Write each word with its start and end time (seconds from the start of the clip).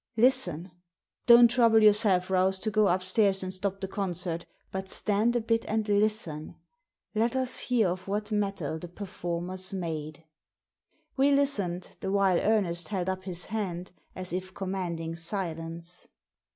Listen 0.17 0.65
I 0.73 0.77
Don't 1.27 1.47
trouble 1.47 1.83
yourself, 1.83 2.31
Rouse, 2.31 2.57
to 2.57 2.71
go 2.71 2.87
up 2.87 3.03
stairs 3.03 3.43
and 3.43 3.53
stop 3.53 3.81
the 3.81 3.87
concert, 3.87 4.47
but 4.71 4.89
stand 4.89 5.35
a 5.35 5.39
bit 5.39 5.63
and 5.67 5.87
listen. 5.87 6.55
Let 7.13 7.35
us 7.35 7.59
hear 7.59 7.89
of 7.89 8.07
what 8.07 8.31
metal 8.31 8.79
the 8.79 8.87
performer's 8.87 9.75
made." 9.75 10.23
We 11.17 11.31
listened 11.31 11.97
the 11.99 12.11
while 12.11 12.39
Ernest 12.39 12.87
held 12.87 13.09
up 13.09 13.25
his 13.25 13.45
hand, 13.53 13.91
as 14.15 14.33
if 14.33 14.55
commanding 14.55 15.15
silence. 15.17 16.07